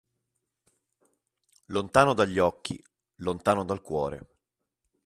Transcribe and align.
Lontano 1.65 2.15
dagli 2.15 2.39
occhi 2.39 2.83
lontano 3.17 3.63
dal 3.63 3.83
cuore. 3.83 4.27